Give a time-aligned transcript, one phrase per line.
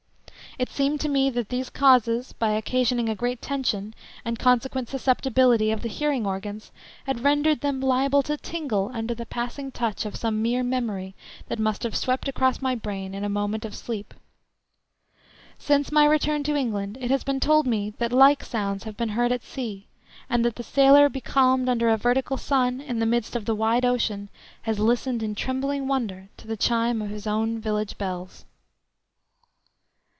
[0.59, 5.71] It seemed to me that these causes, by occasioning a great tension, and consequent susceptibility,
[5.71, 6.73] of the hearing organs
[7.05, 11.15] had rendered them liable to tingle under the passing touch of some mere memory
[11.47, 14.13] that must have swept across my brain in a moment of sleep.
[15.57, 19.09] Since my return to England it has been told me that like sounds have been
[19.15, 19.87] heard at sea,
[20.29, 23.85] and that the sailor becalmed under a vertical sun in the midst of the wide
[23.85, 24.27] ocean
[24.63, 28.43] has listened in trembling wonder to the chime of his own village bells.